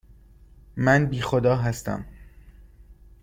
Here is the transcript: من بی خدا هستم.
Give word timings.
من 0.77 1.05
بی 1.05 1.21
خدا 1.21 1.55
هستم. 1.55 2.05